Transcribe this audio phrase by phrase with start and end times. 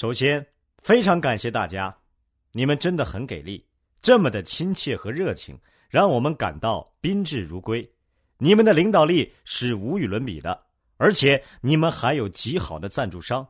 [0.00, 0.46] 首先，
[0.80, 1.92] 非常感谢大家，
[2.52, 3.66] 你们真的很给力，
[4.00, 5.58] 这么的亲切和热情，
[5.90, 7.84] 让我们感到宾至如归。
[8.36, 10.66] 你们的领导力是无与伦比的，
[10.98, 13.44] 而且你们还有极好的赞助商。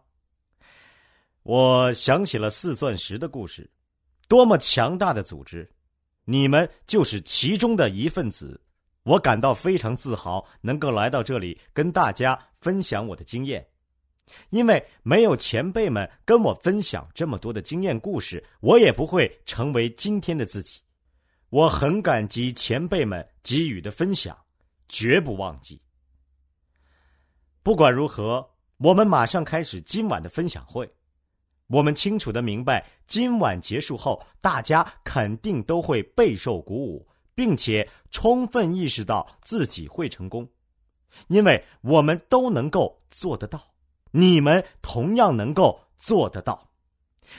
[1.43, 3.71] 我想起了四钻石的故事，
[4.27, 5.71] 多么强大的组织，
[6.25, 8.59] 你们就是其中的一份子。
[9.03, 13.69] 我感到非常自豪，能够来到这里跟大家分享我的经验。
[14.51, 20.81] 因为没有前辈们跟我分享这么多的经验故事，我也不会成为今天的自己。
[21.51, 24.37] 我很感激前辈们给予的分享，
[24.89, 25.81] 绝不忘记。
[27.63, 30.91] 不管如何，我们马上开始今晚的分享会。
[31.69, 40.49] 我们清楚的明白，今晚结束后，大家肯定都会备受鼓舞，并且充分意识到自己会成功，
[41.27, 43.68] 因为我们都能够做得到。
[44.11, 46.71] 你们同样能够做得到。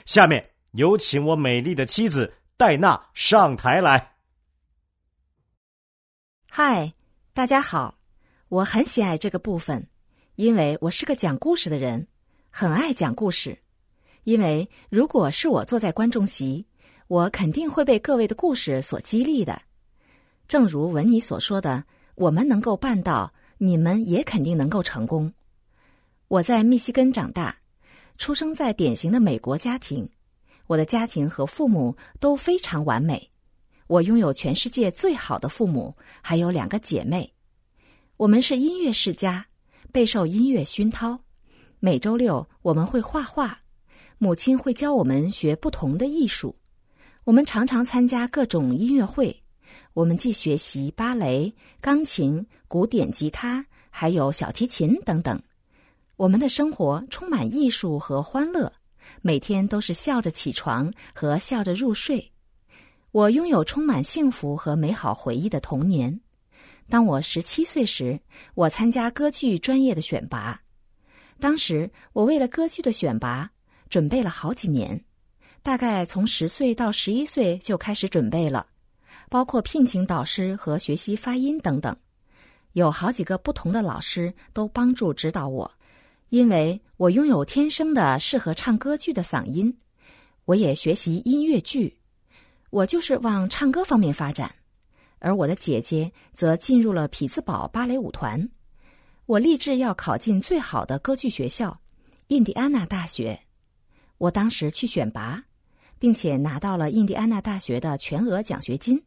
[0.05, 4.15] 下面有请我美丽的妻子戴娜上台来。
[6.47, 6.93] 嗨，
[7.33, 7.95] 大家好，
[8.47, 9.87] 我很喜爱这个部分，
[10.35, 12.07] 因为我是个讲故事的人，
[12.49, 13.57] 很爱讲故事。
[14.23, 16.65] 因为如果是我坐在观众席，
[17.07, 19.61] 我肯定会被各位的故事所激励的。
[20.47, 21.83] 正如文尼所说的，
[22.15, 25.33] 我们能够办到，你们也肯定能够成功。
[26.29, 27.57] 我在密西根长大，
[28.19, 30.07] 出生在典型的美国家庭。
[30.67, 33.27] 我的家庭和父母都非常完美。
[33.87, 35.91] 我拥有全世界最好的父母，
[36.21, 37.33] 还有两个姐妹。
[38.15, 39.43] 我们是音乐世家，
[39.91, 41.19] 备受音乐熏陶。
[41.79, 43.59] 每周六我们会画画，
[44.19, 46.55] 母亲会教我们学不同的艺术。
[47.23, 49.35] 我们常常参加各种音乐会。
[49.93, 55.41] 我们既学习芭蕾、钢琴、古典吉他，还有小提琴等等。
[56.19, 58.69] 我们的生活充满艺术和欢乐，
[59.21, 62.29] 每天都是笑着起床和笑着入睡。
[63.11, 66.19] 我拥有充满幸福和美好回忆的童年。
[66.89, 68.19] 当我十七岁时，
[68.53, 70.61] 我参加歌剧专业的选拔。
[71.39, 73.49] 当时我为了歌剧的选拔
[73.89, 75.01] 准备了好几年，
[75.63, 78.67] 大概从十岁到十一岁就开始准备了，
[79.29, 81.95] 包括聘请导师和学习发音等等。
[82.73, 85.71] 有好几个不同的老师都帮助指导我。
[86.29, 89.75] 因为我拥有天生的适合唱歌剧的嗓音，
[90.45, 91.97] 我也学习音乐剧，
[92.69, 94.53] 我就是往唱歌方面发展。
[95.17, 98.47] 而我的姐姐则进入了匹兹堡芭蕾舞团。
[99.25, 101.77] 我立志要考进最好的歌剧学校——
[102.29, 103.39] 印第安纳大学。
[104.17, 105.43] 我当时去选拔，
[105.97, 109.01] 并且拿到了印第安纳大学的全额奖学金。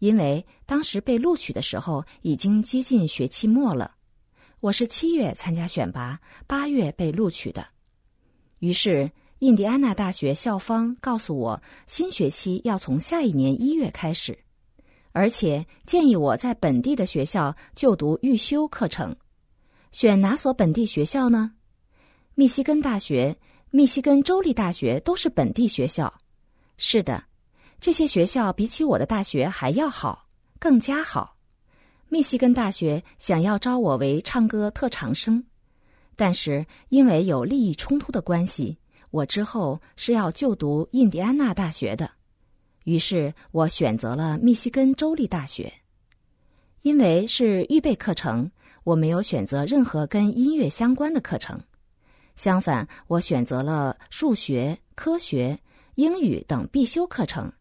[0.00, 3.94] 因为当时被录取的时候已经接近学期末了。
[4.60, 7.66] 我是七月参加选拔，八月被录取的。
[8.58, 14.38] 于是，印第安纳大学校方告诉我，新学期要从下一年一月开始，
[15.12, 19.16] 而且建议我在本地的学校就读预修课程。
[19.92, 21.52] 选哪所本地学校呢？
[22.34, 23.34] 密西根大学、
[23.70, 26.12] 密西根州立大学都是本地学校。
[26.76, 27.24] 是的，
[27.80, 30.26] 这些学校比起我的大学还要好，
[30.58, 31.34] 更加好。
[32.12, 35.42] 密西根大学想要招我为唱歌特长生，
[36.16, 38.76] 但是因为有利益冲突的关系，
[39.12, 42.10] 我之后是要就读印第安纳大学的。
[42.82, 45.72] 于是我选择了密西根州立大学。
[46.82, 48.50] 因为是预备课程，
[48.82, 51.60] 我没有选择任何跟音乐相关的课程。
[52.34, 55.56] 相反，我选择了数学、科学、
[55.94, 57.52] 英语等必修课程。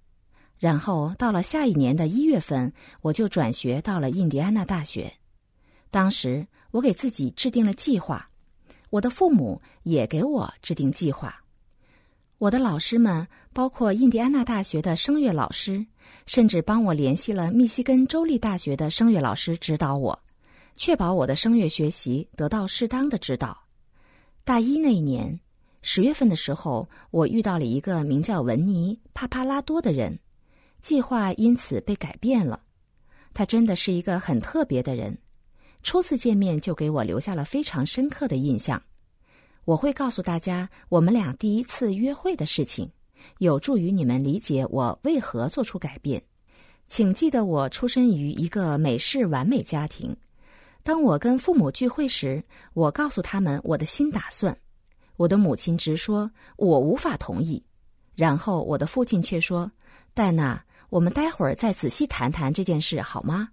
[0.59, 2.71] 然后到了下一年的一月份，
[3.01, 5.11] 我就转学到了印第安纳大学。
[5.89, 8.29] 当时我给自己制定了计划，
[8.89, 11.41] 我的父母也给我制定计划。
[12.37, 15.85] 我的老师们，包括印第安纳大学的声乐老师，
[16.25, 20.17] 甚至帮我联系了密西根州立大学的声乐老师指导我，
[20.75, 23.57] 确保我的声乐学习得到适当的指导。
[24.43, 25.39] 大一那一年
[25.81, 30.19] 十月份的时候，我遇到了一个名叫文尼·帕帕拉多的人。
[30.81, 32.61] 计划因此被改变了。
[33.33, 35.17] 他真的是一个很特别的人，
[35.83, 38.81] 初次见面就给我留下了非常深刻的印象。
[39.65, 42.89] 我会告诉大家我们俩第一次约会的事情，
[43.37, 46.21] 有助于你们理解我为何做出改变。
[46.87, 50.15] 请记得，我出生于一个美式完美家庭。
[50.81, 52.43] 当我跟父母聚会时，
[52.73, 54.57] 我告诉他们我的新打算，
[55.17, 57.63] 我的母亲直说我无法同意，
[58.15, 59.71] 然后我的父亲却说
[60.15, 60.59] ：“戴娜。”
[60.89, 63.49] 我们待会儿再仔细谈谈这件事，好吗？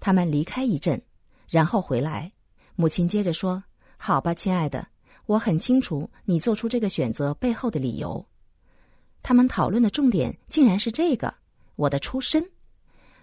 [0.00, 1.00] 他们离开一阵，
[1.48, 2.32] 然后回来。
[2.74, 3.62] 母亲接着说
[3.96, 4.86] ：“好吧，亲爱的，
[5.26, 8.24] 我很清楚你做出这个选择背后的理由。
[9.22, 11.32] 他们讨论的重点竟然是这个：
[11.74, 12.42] 我的出身。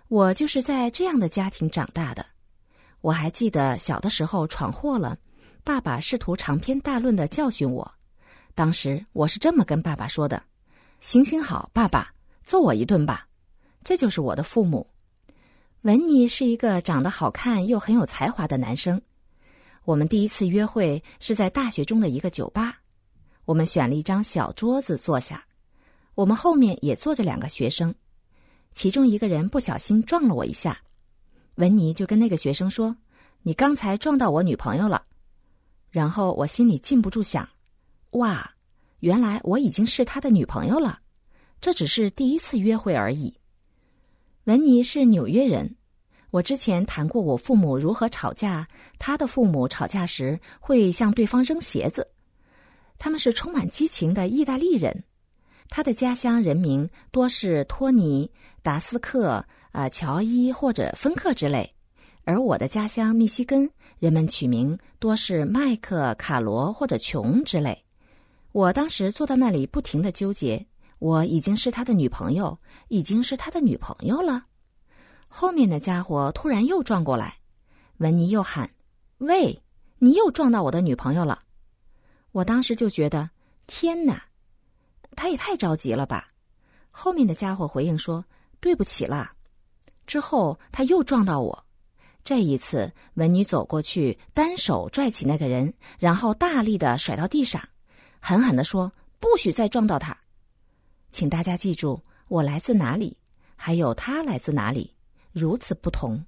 [0.09, 2.24] 我就是在这样的家庭长大的。
[3.01, 5.18] 我还记得小的时候闯祸了，
[5.63, 7.91] 爸爸试图长篇大论的教训我。
[8.53, 10.44] 当时我是这么跟爸爸说的
[11.01, 12.12] ：“行行好，爸爸，
[12.44, 13.28] 揍我一顿吧。”
[13.84, 14.88] 这就是我的父母。
[15.81, 19.01] 文尼是一个长得好看又很有才华的男生。
[19.84, 22.78] 我们第一次约会是在大学中的一个酒吧，
[23.44, 25.44] 我们选了一张小桌子坐下，
[26.16, 27.94] 我们后面也坐着两个学生，
[28.74, 30.80] 其中一个人不小心撞了我一下，
[31.56, 32.95] 文尼就跟那个学生说
[33.44, 35.04] ：“你刚才撞到我女朋友了。”
[35.92, 37.45] 然后我心里禁不住想
[38.12, 38.50] ：“哇，
[39.01, 40.98] 原来我已经是他的女朋友了，
[41.63, 43.33] 这只是第一次约会而已。”
[44.44, 45.77] 文尼是纽约人。
[46.30, 48.68] 我之前谈过我父母如何吵架，
[49.00, 52.06] 他的父母吵架时会向对方扔鞋子。
[53.00, 55.06] 他们是充满激情的意大利人。
[55.69, 58.30] 他的家乡人名多是托尼、
[58.62, 61.74] 达斯克、啊乔伊或者芬克之类，
[62.25, 63.69] 而我的家乡密西根
[64.00, 67.81] 人们取名多是麦克、卡罗或者琼之类。
[68.51, 70.66] 我当时坐在那里不停的纠结：
[71.03, 72.57] 我已经是他的女朋友，
[72.88, 74.45] 已经是他的女朋友了。
[75.27, 77.39] 后面的家伙突然又撞过来，
[77.97, 78.71] 文尼又喊
[79.19, 79.61] ：“喂，
[79.97, 81.44] 你又撞到我的女朋友了！”
[82.31, 83.29] 我当时就觉得，
[83.67, 84.23] 天哪，
[85.13, 86.29] 他也太着急了吧！
[86.89, 88.23] 后面的家伙回应说
[88.61, 89.29] ：“对不起啦。”
[90.07, 91.65] 之后他又撞到我，
[92.23, 97.61] 这一次文尼走过去，单手拽起那个人，然后大力的甩到地上，
[98.21, 98.89] 狠狠的说
[99.19, 100.17] ：“不许再撞到他！”
[101.13, 103.15] 请大家记住，我来自哪里，
[103.56, 104.94] 还有他来自哪里。
[105.31, 106.25] 如此不同，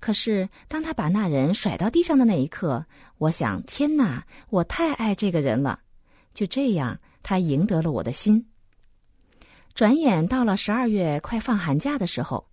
[0.00, 2.86] 可是当他把那人甩到地上的那一刻，
[3.18, 5.80] 我想：天哪，我太爱这个人了！
[6.32, 8.46] 就这样，他赢得了我的心。
[9.74, 12.46] 转眼到了十二月快放寒假的时候，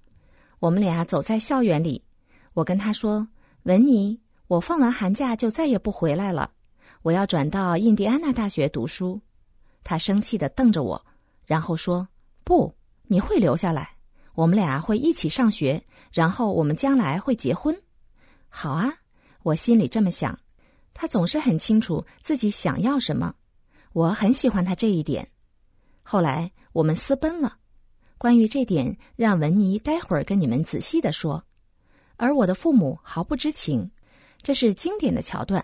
[0.59, 2.03] 我们俩走在校园里，
[2.53, 3.27] 我跟他说
[3.63, 6.51] ：“文尼，我放完寒假就再也不回来了，
[7.03, 9.21] 我要转到印第安纳大学读书。”
[9.83, 11.05] 他生气的瞪着我，
[11.45, 12.07] 然后说
[12.43, 12.73] ：“不，
[13.03, 13.91] 你会留下来。”
[14.35, 17.79] 我们俩会一起上学，然后我们将来会结婚。
[18.49, 18.91] 好啊，
[19.43, 20.39] 我心里这么想。
[20.91, 23.35] 他总是很清楚自己想要什么，
[23.91, 25.29] 我很喜欢他这一点。
[26.01, 27.57] 后来我们私奔了，
[28.17, 31.43] 关于这点，让文尼待会儿跟你们仔细的说。
[32.17, 33.91] 而我的父母毫不知情，
[34.41, 35.63] 这是经典的桥段。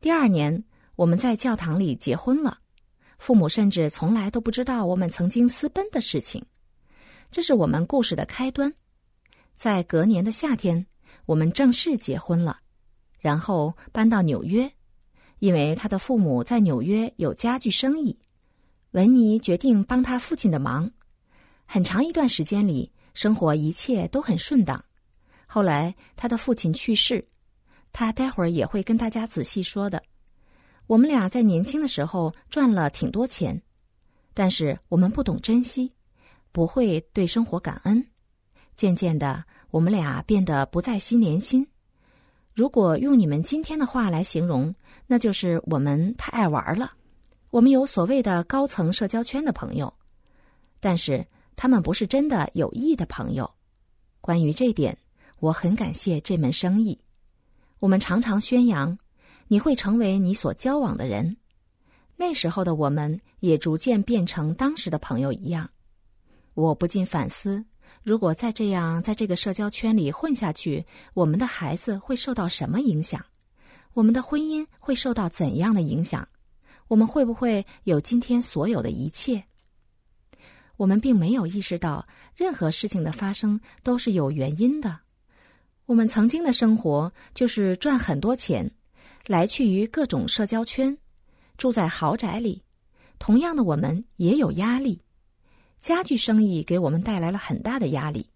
[0.00, 0.64] 第二年，
[0.96, 2.60] 我们在教堂里结婚了，
[3.18, 6.42] 父母甚至从来都不知道我们曾经私奔的事情。
[7.30, 8.72] 这是我们故事的开端，
[9.54, 10.86] 在隔年的夏天，
[11.26, 12.58] 我们正式结婚了，
[13.18, 14.70] 然后搬到纽约，
[15.40, 18.18] 因为他的父母在纽约有家具生意，
[18.92, 20.90] 文尼决定帮他父亲的忙。
[21.66, 24.82] 很长一段时间里，生活一切都很顺当。
[25.46, 27.22] 后来他的父亲去世，
[27.92, 30.02] 他待会儿也会跟大家仔细说的。
[30.88, 33.62] 我们俩在年轻的时候赚了挺多钱，
[34.34, 35.92] 但是我们不懂珍惜。
[36.50, 38.04] 不会对生活感恩，
[38.74, 41.64] 渐渐的，我们俩变得不再心连心。
[42.54, 44.74] 如果用你们今天的话来形容，
[45.06, 46.90] 那就是我们太爱玩了。
[47.50, 49.92] 我们有所谓的高层社交圈的朋友，
[50.80, 51.24] 但是
[51.54, 53.48] 他们不是真的有益的朋友。
[54.20, 54.96] 关于这点，
[55.40, 56.98] 我很感谢这门生意。
[57.78, 58.98] 我们常常宣扬，
[59.48, 61.36] 你会成为你所交往的人。
[62.16, 65.68] 那时候的我们也逐渐变成当时的朋友一样。
[66.54, 67.64] 我不禁反思：
[68.02, 73.24] 如果再这样在这个社交圈里混下去，我们的孩子会受到什么影响？
[73.94, 76.28] 我们的婚姻会受到怎样的影响？
[76.88, 79.44] 我们会不会有今天所有的一切？
[80.76, 84.98] 我们并没有意识到，任何事情的发生都是有原因的。
[85.86, 88.70] 我们曾经的生活就是赚很多钱，
[89.28, 90.96] 来去于各种社交圈，
[91.58, 92.62] 住在豪宅里。
[93.18, 94.98] 同样的，我们也有压力。
[95.78, 98.26] 家具生意给我们带来了很大的压力，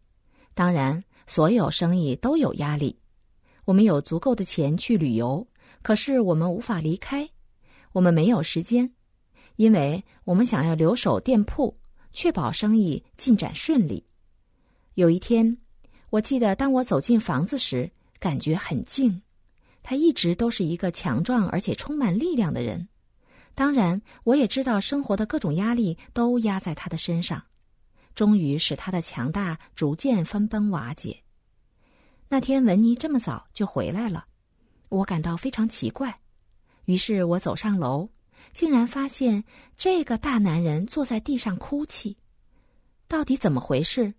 [0.52, 2.94] 当然，所有生意都有压力。
[3.64, 5.46] 我们有足够的钱去旅游，
[5.80, 7.26] 可是我们无法离开，
[7.92, 8.92] 我们没有时间，
[9.56, 11.74] 因为我们想要留守店铺，
[12.12, 14.04] 确保生意进展顺利。
[14.94, 15.56] 有一天，
[16.10, 19.22] 我记得当我走进房子时，感觉很静。
[19.82, 22.88] 他一直都是一个强壮而且充满力量的人。
[23.54, 27.42] 当然，我也知道生活的各种压力都压在他的身上，
[28.14, 31.22] 终于使他的强大逐渐分崩瓦解。
[32.28, 34.24] 那天，文尼这么早就回来了，
[34.88, 36.18] 我感到非常奇怪。
[36.86, 38.08] 于是我走上楼，
[38.54, 39.44] 竟然发现
[39.76, 42.16] 这个大男人坐在地上哭泣。
[43.06, 44.14] 到底怎么回事？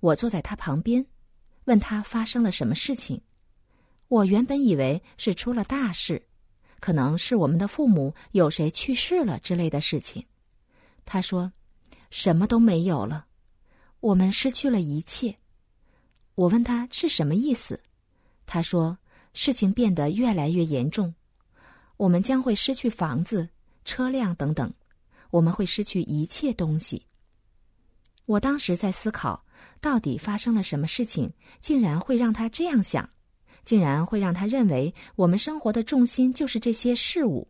[0.00, 1.04] 我坐在他旁边，
[1.64, 3.20] 问他发生了什么事情。
[4.10, 6.20] 我原本以为是出了大事，
[6.80, 10.26] 可能是我们的父母有谁去世了之类的事情。
[11.04, 11.52] 他说
[12.10, 13.26] ：“什么都没有了，
[14.00, 15.32] 我们失去了一切。”
[16.34, 17.80] 我问他是什么意思，
[18.46, 18.98] 他说
[19.32, 21.14] ：“事情变得越来越严重，
[21.96, 23.48] 我们将会失去房子、
[23.84, 24.74] 车辆等等，
[25.30, 27.06] 我们会失去一切东西。”
[28.26, 29.44] 我当时在思考，
[29.80, 33.08] 到底发生了什么事情，竟然会让他这样想，
[33.64, 37.48] 竟然会让他认为我们生活的重心就是这些事物。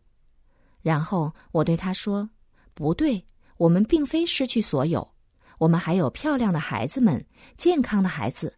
[0.83, 2.29] 然后我对他说
[2.75, 3.25] ：“不对，
[3.57, 5.07] 我们并非失去所有，
[5.59, 7.25] 我们还有漂亮的孩子们，
[7.57, 8.57] 健康的孩子，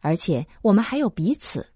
[0.00, 1.66] 而且我们还有彼此。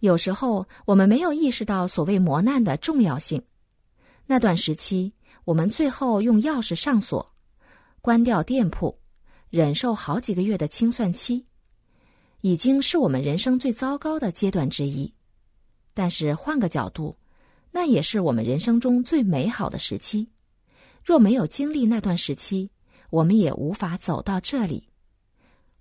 [0.00, 3.42] 有时候我们没有意识到所谓磨难的重要性，
[4.26, 5.12] 那段时期。”
[5.44, 7.34] 我们最后用钥匙上锁，
[8.02, 8.96] 关掉店铺，
[9.50, 11.44] 忍受好几个月的清算期，
[12.40, 15.12] 已经是我们人生最糟糕的阶段之一。
[15.92, 17.18] 但是换个角度，
[17.70, 20.28] 那也是我们人生中最美好的时期。
[21.04, 22.70] 若没有经历那段时期，
[23.10, 24.88] 我们也无法走到这里。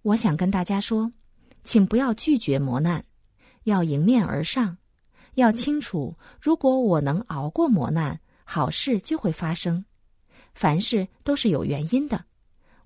[0.01, 1.11] 我想跟大家说，
[1.63, 3.05] 请不要拒绝磨难，
[3.63, 4.77] 要迎面而上，
[5.35, 8.19] 要清楚，如果我能熬过磨难。
[8.51, 9.85] 好事就会发生，
[10.55, 12.25] 凡事都是有原因的，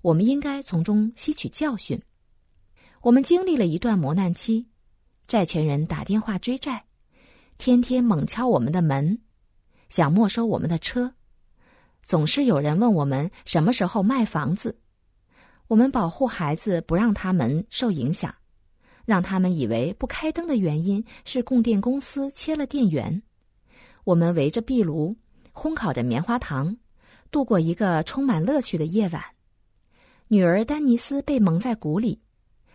[0.04, 1.98] 我们应该从中吸取教训。
[3.00, 4.66] 我们经历了一段磨难期，
[5.26, 6.84] 债权人打电话追债，
[7.56, 9.18] 天天猛敲我们的门，
[9.88, 11.14] 想没收我们的车，
[12.02, 14.78] 总是有人问我们什么时候卖房子。
[15.68, 18.34] 我们保护孩子，不让他们受影响，
[19.06, 23.22] 让他们以为不开灯的原因是供电公司切了电源。
[24.04, 25.16] 我们围着壁炉。
[25.54, 26.76] 烘烤着棉花糖，
[27.30, 29.33] 度过一个充满乐趣的夜晚。
[30.34, 32.20] 女儿丹尼斯被蒙在鼓里，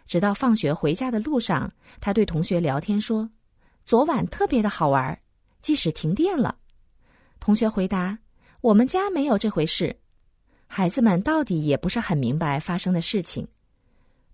[0.05, 3.29] 直到放学回家的路上，他对同学聊天说
[3.83, 5.19] ：“昨晚特别的好玩，
[5.61, 6.57] 即使停电了。”
[7.41, 8.17] 同学回答
[8.63, 9.93] ：“我们家没有这回事。”
[10.67, 13.45] 孩子们到底也不是很明白发生的事情。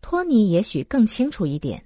[0.01, 1.83] 托尼也许更清楚一点，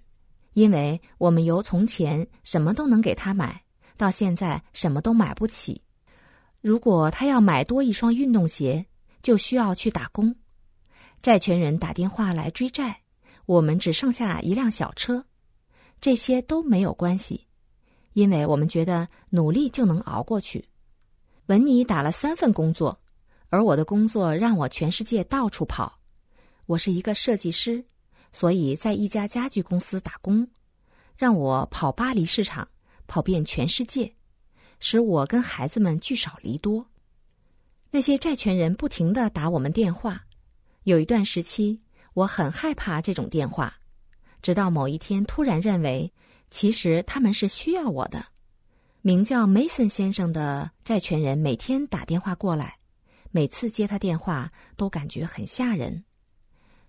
[0.56, 3.64] 因为我们由从前什么都能给他买，
[3.96, 5.82] 到现在什么都买不起。
[6.60, 8.86] 如果他要买多一双运动鞋，
[9.24, 10.36] 就需要去打工。
[11.22, 13.02] 债权人打电话来追债，
[13.46, 15.26] 我们只剩下一辆小车。
[16.00, 17.46] 这些都没有关系，
[18.14, 20.66] 因为我们觉得努力就能熬过去。
[21.48, 22.98] 文尼打了三份工作，
[23.50, 26.00] 而我的工作让我全世界到处跑。
[26.68, 27.84] 我是一个设计师，
[28.32, 30.48] 所以在一家家具公司打工，
[31.18, 32.66] 让我跑巴黎市场，
[33.08, 34.14] 跑遍全世界。
[34.80, 36.86] 使我跟孩子们聚少离多。
[37.92, 40.24] 那些债权人不停的打我们电话，
[40.90, 41.80] 有一段时期
[42.16, 43.72] 我很害怕这种电话，
[44.42, 46.12] 直到某一天突然认为，
[46.50, 48.26] 其实他们是需要我的。
[49.02, 52.80] 名叫 Mason 先生的债权人每天打电话过来，
[53.30, 56.04] 每次接他电话都感觉很吓人。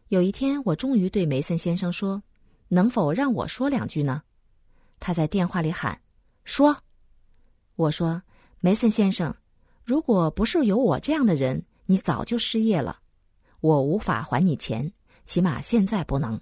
[0.08, 2.22] 有一天，我终于对梅森先生说
[2.68, 4.22] ：“能否让我说两句呢？”
[4.98, 6.00] 他在电话里喊
[6.44, 6.74] ：“说。”
[7.76, 8.22] 我说
[8.60, 9.36] ：“梅森先生，
[9.84, 12.98] 如果不是有我这样的人，你早就失业了。
[13.60, 14.92] 我无法还你钱，
[15.26, 16.40] 起码现在不能。”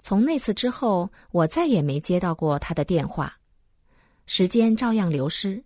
[0.00, 3.36] 从那次之后，我再也没接到过他的电话。
[4.26, 5.62] 时间照样流失。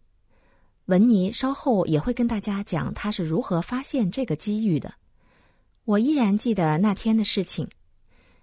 [0.87, 4.93] 文尼稍后也会跟大家讲他是如何发现这个机遇的。
[5.85, 7.69] 我依然记得那天的事情。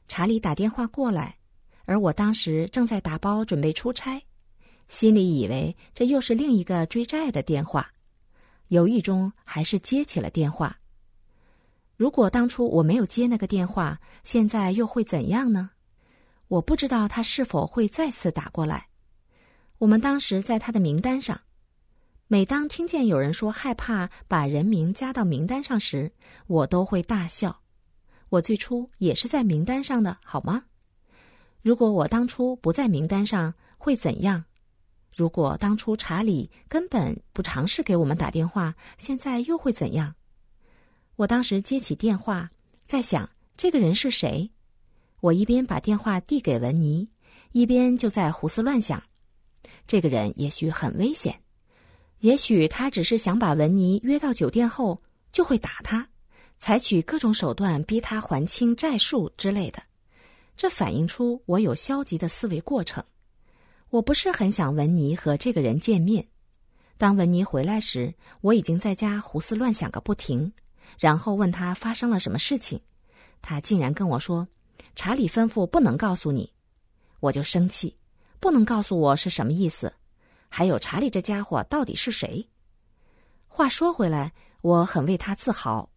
[0.08, 1.36] 查理打电话过来，
[1.86, 4.22] 而我当时正在打包准备出差。
[4.88, 7.92] 心里以为这又是另一个追债的电话，
[8.70, 10.79] 犹豫中还是接起了电话。
[12.00, 15.72] 如果当初我没有接那个电话，现在又会怎样呢？
[16.48, 18.88] 我不知道他是否会再次打过来。
[19.80, 21.42] 我们当时在他的名单上，
[22.28, 26.14] 每当听见有人说害怕把人名加到名单上时，
[26.48, 27.60] 我都会大笑。
[28.30, 30.64] 我最初也是在名单上的，好吗？
[31.62, 34.46] 如果我当初不在名单上，会怎样？
[35.14, 40.16] 如果当初查理根本不尝试给我们打电话，现在又会怎样？
[41.20, 42.50] 我当时接起电话，
[42.86, 44.50] 在想这个人是谁。
[45.20, 47.10] 我一边把电话递给文尼，
[47.52, 49.04] 一边就在胡思乱想：
[49.86, 51.38] 这个人也许很危险，
[52.20, 55.02] 也许他只是想把文尼约到酒店后
[55.34, 56.08] 就会打他，
[56.58, 59.84] 采取各种手段逼他还清债数之类的。
[60.56, 63.04] 这反映出我有消极的思维过程。
[63.90, 66.26] 我不是很想文妮和这个人见面。
[66.98, 70.50] 当文妮回来时，我已经在家胡思乱想个不停，
[71.00, 72.80] 然后问他发生了什么事情，
[73.42, 74.48] 他竟然跟我说
[74.96, 76.52] ：“查理吩咐不能告诉你。”
[77.22, 77.98] 我就生气，
[78.40, 79.94] 不能告诉我是什么意思？
[80.50, 82.48] 还有查理这家伙到底是谁？
[83.48, 85.90] 话说回来，我很为他自豪，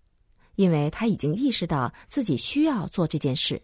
[0.54, 3.60] 因为他已经意识到自己需要做这件事，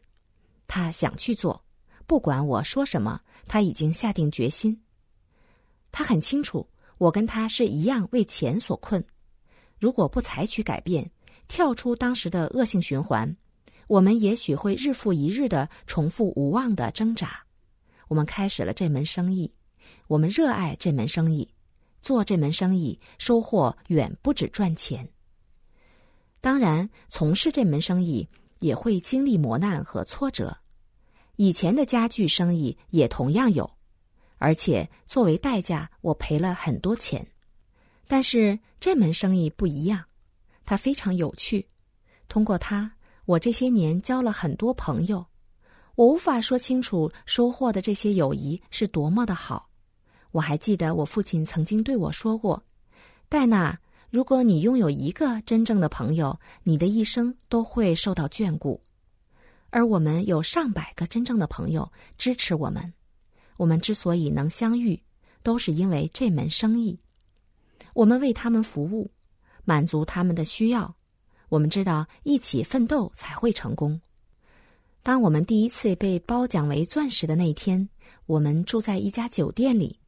[0.66, 1.64] 他想去做，
[2.06, 4.80] 不管我说什么，他已经下定决心。
[5.92, 6.68] 他很清楚。
[6.98, 9.04] 我跟他是一样为钱所困，
[9.78, 11.08] 如果不采取改变，
[11.48, 13.36] 跳出当时的恶性循环，
[13.86, 17.42] 我们也许会日复一日的重复无望的挣扎。
[18.06, 19.52] 我们开始了这门生意，
[20.06, 21.48] 我们热爱这门生意，
[22.00, 25.08] 做这门生意收获远不止赚钱。
[26.40, 28.28] 当然，从事这门生意
[28.60, 30.56] 也会经历磨难和挫折，
[31.36, 33.68] 以前的家具生意也同样有。
[34.38, 37.26] 而且作为代价，我赔了很多钱。
[38.06, 40.04] 但是这门生意不一样，
[40.68, 41.66] 它非常有趣。
[42.28, 42.92] 通过它，
[43.24, 45.24] 我这些年交了很多朋友。
[45.94, 49.70] 我无法说清楚收获的这些友谊是多么的好。
[50.30, 52.62] 我还记得我父亲曾经对我说过
[53.30, 53.78] ：“戴娜，
[54.10, 58.78] 如果你拥有一个真正的朋友，你的一生都会受到眷顾。
[59.70, 62.92] 而我们有上百个真正的朋友支持我们。”
[63.56, 65.02] 我们之所以能相遇，
[65.42, 67.00] 都是因为这门生意。
[67.94, 69.10] 我们为他们服务，
[69.68, 70.94] 满足他们的需要。
[71.50, 74.00] 我们知道一起奋斗才会成功。
[75.02, 77.86] 当我们第一次被褒奖为钻石的那天，
[78.24, 79.98] 我们住在一家酒店里，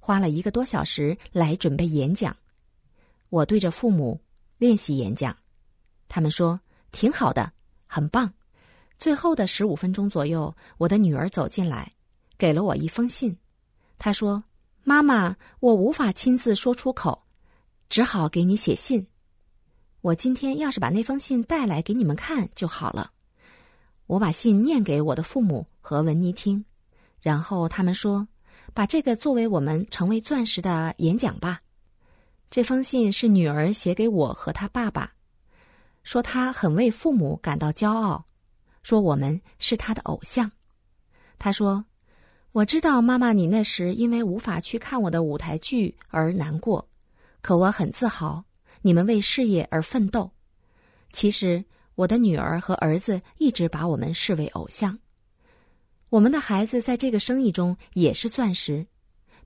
[0.00, 2.34] 花了一个多小时来准备演讲。
[3.28, 4.18] 我对着父母
[4.56, 5.36] 练习演讲，
[6.08, 6.58] 他们说
[6.90, 7.52] 挺好的，
[7.86, 8.32] 很棒。
[8.96, 11.92] 最后的十五分钟左右，我的女儿走进来。
[12.38, 13.36] 给了我一封信，
[13.98, 14.42] 她说
[14.84, 17.22] ：“妈妈，我无法亲自说出口，
[17.90, 19.06] 只好给你写信。
[20.02, 23.12] 我今天要是把那封信带来给你们看就好了。
[24.06, 26.64] 我把信念给我的父母和文妮听，
[27.20, 28.26] 然后他们说，
[28.74, 31.60] 把这个作为我们成为钻石的演讲吧。
[32.50, 35.12] 这封信是女儿写给我和他爸爸，
[36.02, 38.24] 说他很为父母感到骄傲，
[38.82, 40.50] 说我们是他的偶像。
[41.38, 41.84] 他说。”
[42.52, 46.86] 我知道，妈妈，你那时因为无法去看我的舞台剧而难过，
[47.40, 48.44] 可我很自豪，
[48.82, 50.30] 你们为事业而奋斗。
[51.12, 51.64] 其实，
[51.94, 54.98] 我的女儿和儿子一直把我们视为偶像。
[56.08, 58.86] 我们的孩子在这个生意中也是钻石。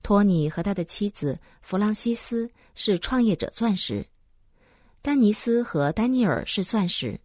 [0.03, 4.05] 托尼和他的妻子弗朗西斯是创业者钻石，
[5.01, 7.19] 丹尼斯和丹尼尔是钻石。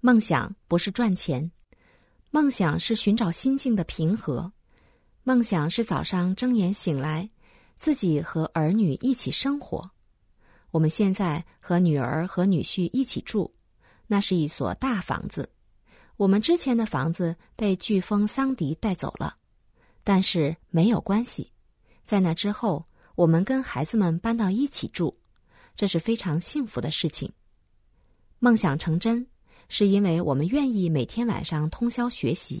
[0.00, 1.50] 梦想不是赚钱，
[2.30, 4.52] 梦想是寻找心境的平和。
[5.22, 7.28] 梦想是早上睁眼醒来，
[7.78, 9.90] 自己和儿女一起生活。
[10.74, 13.48] 我们现在和女儿和女婿一起住，
[14.08, 15.48] 那是一所大房子。
[16.16, 19.36] 我们之前的房子被飓风桑迪带走了，
[20.02, 21.52] 但是没有关系。
[22.04, 22.84] 在那之后，
[23.14, 25.16] 我们跟孩子们搬到一起住，
[25.76, 27.30] 这是非常幸福的事情。
[28.40, 29.24] 梦想成真，
[29.68, 32.60] 是因为我们愿意每天晚上通宵学习。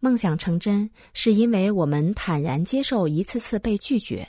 [0.00, 4.22] 梦想成真，是因为我们坦然接受一次次被拒绝；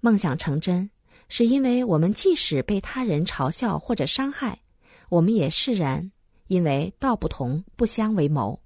[0.00, 0.90] 梦想成真，
[1.34, 4.60] 是因为我们即使被他人嘲笑或者伤害，
[5.08, 6.12] 我们也释然，
[6.48, 8.60] 因为道不同不相为谋，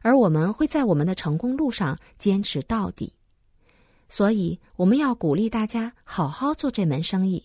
[0.00, 3.14] 而我们会在我们的成功路上坚持到底。
[4.08, 7.44] 所以，我们要鼓励大家好好做这门生意。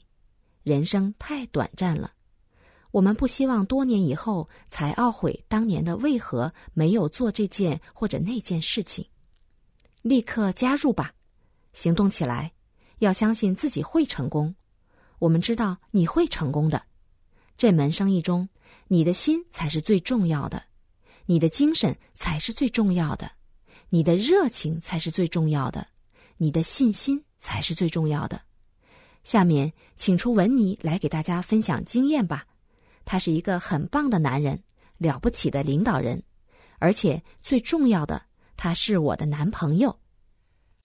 [0.64, 2.12] 人生太短暂了。
[2.90, 9.06] 我们不希望多年以后才懊悔当年的为何没有做这件或者那件事情。
[10.02, 11.14] 立刻加入吧，
[11.74, 12.52] 行动起来，
[13.00, 14.54] 要相信自己会成功。
[15.18, 16.82] 我们知道你会成功的。
[17.58, 18.48] 这门生意中，
[18.88, 20.64] 你的心才是最重要的，
[21.26, 23.30] 你的精神才是最重要的，
[23.90, 25.86] 你的热情才是最重要的，
[26.38, 28.42] 你的信心才是最重要的。
[29.26, 32.46] 下面，请出文尼来给大家分享经验吧。
[33.04, 34.58] 他是一个很棒的男人，
[34.98, 36.24] 了不起的领导人，
[36.78, 38.22] 而且最重要的，
[38.56, 40.00] 他是我的男朋友。